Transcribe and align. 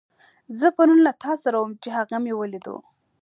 زه 0.59 0.67
پرون 0.75 0.99
له 1.07 1.11
تاسره 1.23 1.55
وم، 1.59 1.71
چې 1.83 1.89
هغه 1.97 2.17
مې 2.23 2.33
وليدو. 2.35 2.77